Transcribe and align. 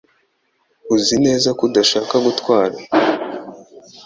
Uzi 0.95 1.15
neza 1.25 1.49
ko 1.57 1.61
udashaka 1.67 2.15
gutwara 2.25 2.77